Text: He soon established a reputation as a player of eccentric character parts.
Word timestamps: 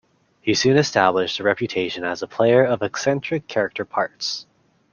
He 0.41 0.55
soon 0.55 0.77
established 0.77 1.39
a 1.39 1.43
reputation 1.43 2.03
as 2.03 2.23
a 2.23 2.27
player 2.27 2.63
of 2.63 2.81
eccentric 2.81 3.47
character 3.47 3.85
parts. 3.85 4.47